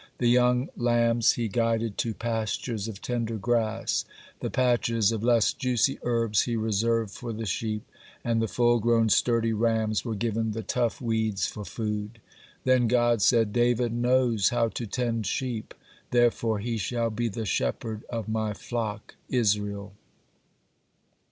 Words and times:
The 0.17 0.25
young 0.29 0.67
lambs 0.75 1.33
he 1.33 1.47
guided 1.47 1.95
to 1.99 2.15
pastures 2.15 2.87
of 2.87 3.03
tender 3.03 3.37
grass; 3.37 4.03
the 4.39 4.49
patches 4.49 5.11
of 5.11 5.23
less 5.23 5.53
juicy 5.53 5.99
herbs 6.01 6.41
he 6.41 6.55
reserved 6.55 7.11
for 7.11 7.31
the 7.31 7.45
sheep; 7.45 7.87
and 8.23 8.41
the 8.41 8.47
full 8.47 8.79
grown 8.79 9.09
sturdy 9.09 9.53
rams 9.53 10.03
were 10.03 10.15
given 10.15 10.53
the 10.53 10.63
tough 10.63 11.01
weeds 11.01 11.45
for 11.45 11.65
food. 11.65 12.19
Then 12.63 12.87
God 12.87 13.21
said: 13.21 13.53
"David 13.53 13.93
knows 13.93 14.49
how 14.49 14.69
to 14.69 14.87
tend 14.87 15.27
sheep, 15.27 15.71
therefore 16.09 16.57
he 16.57 16.77
shall 16.79 17.11
be 17.11 17.27
the 17.27 17.45
shepherd 17.45 18.03
of 18.09 18.27
my 18.27 18.55
flock 18.55 19.13
Israel." 19.29 19.93